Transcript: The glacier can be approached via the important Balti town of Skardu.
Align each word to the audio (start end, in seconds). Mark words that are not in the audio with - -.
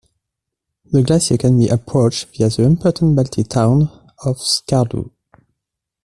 The 0.91 1.03
glacier 1.03 1.37
can 1.37 1.59
be 1.59 1.67
approached 1.67 2.35
via 2.35 2.49
the 2.49 2.63
important 2.63 3.15
Balti 3.15 3.47
town 3.47 3.81
of 4.25 4.37
Skardu. 4.37 5.11